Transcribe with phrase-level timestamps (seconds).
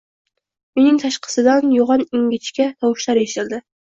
[0.79, 3.61] Uyning tashqisidan yo‘g‘on-ingichka tovushlar eshitildi